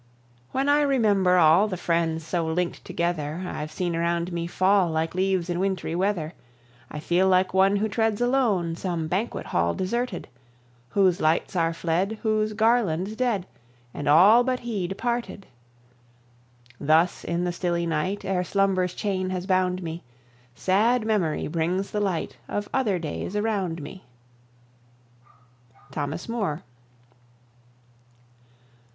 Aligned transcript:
When 0.51 0.67
I 0.67 0.81
remember 0.81 1.37
all 1.37 1.67
The 1.67 1.77
friends 1.77 2.25
so 2.25 2.47
link'd 2.47 2.83
together 2.83 3.43
I've 3.45 3.71
seen 3.71 3.95
around 3.95 4.33
me 4.33 4.47
fall 4.47 4.89
Like 4.89 5.13
leaves 5.13 5.47
in 5.47 5.59
wintry 5.59 5.93
weather, 5.93 6.33
I 6.89 6.99
feel 6.99 7.27
like 7.27 7.53
one 7.53 7.75
Who 7.75 7.87
treads 7.87 8.19
alone 8.19 8.75
Some 8.75 9.07
banquet 9.07 9.45
hall 9.45 9.75
deserted, 9.75 10.27
Whose 10.89 11.21
lights 11.21 11.55
are 11.55 11.71
fled, 11.71 12.17
Whose 12.23 12.53
garlands 12.53 13.15
dead, 13.15 13.45
And 13.93 14.07
all 14.07 14.43
but 14.43 14.61
he 14.61 14.87
departed! 14.87 15.45
Thus 16.79 17.23
in 17.23 17.43
the 17.43 17.51
stilly 17.51 17.85
night 17.85 18.25
Ere 18.25 18.43
slumber's 18.43 18.95
chain 18.95 19.29
has 19.29 19.45
bound 19.45 19.83
me, 19.83 20.01
Sad 20.55 21.05
Memory 21.05 21.45
brings 21.47 21.91
the 21.91 21.99
light 22.01 22.37
Of 22.47 22.67
other 22.73 22.97
days 22.97 23.35
around 23.35 23.83
me. 23.83 24.05
THOMAS 25.91 26.27
MOORE. 26.27 26.63